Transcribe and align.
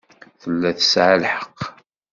Tella 0.41 0.69
tesɛa 0.77 1.15
lḥeqq. 1.23 1.59